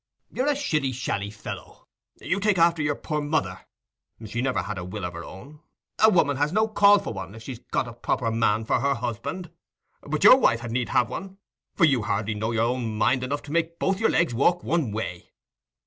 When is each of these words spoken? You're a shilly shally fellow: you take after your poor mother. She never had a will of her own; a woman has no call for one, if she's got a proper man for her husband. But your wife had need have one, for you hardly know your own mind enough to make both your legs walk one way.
You're 0.31 0.47
a 0.49 0.55
shilly 0.55 0.93
shally 0.93 1.29
fellow: 1.29 1.85
you 2.19 2.39
take 2.39 2.57
after 2.57 2.81
your 2.81 2.95
poor 2.95 3.21
mother. 3.21 3.59
She 4.25 4.41
never 4.41 4.63
had 4.63 4.79
a 4.79 4.83
will 4.83 5.05
of 5.05 5.13
her 5.13 5.23
own; 5.23 5.59
a 5.99 6.09
woman 6.09 6.37
has 6.37 6.51
no 6.51 6.67
call 6.67 6.97
for 6.97 7.13
one, 7.13 7.35
if 7.35 7.43
she's 7.43 7.59
got 7.69 7.87
a 7.87 7.93
proper 7.93 8.31
man 8.31 8.65
for 8.65 8.79
her 8.79 8.95
husband. 8.95 9.51
But 10.01 10.23
your 10.23 10.37
wife 10.37 10.61
had 10.61 10.71
need 10.71 10.89
have 10.89 11.11
one, 11.11 11.37
for 11.75 11.85
you 11.85 12.01
hardly 12.01 12.33
know 12.33 12.49
your 12.49 12.65
own 12.65 12.97
mind 12.97 13.23
enough 13.23 13.43
to 13.43 13.51
make 13.51 13.77
both 13.77 13.99
your 13.99 14.09
legs 14.09 14.33
walk 14.33 14.63
one 14.63 14.91
way. 14.91 15.29